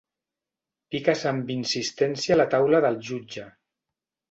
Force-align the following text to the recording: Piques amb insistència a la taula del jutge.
Piques 0.95 1.21
amb 1.33 1.51
insistència 1.57 2.35
a 2.37 2.41
la 2.41 2.49
taula 2.57 2.83
del 2.89 3.01
jutge. 3.13 3.49